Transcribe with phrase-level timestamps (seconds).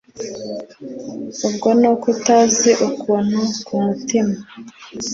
[1.47, 4.35] ubwo nuko utazi ukuntu kumutima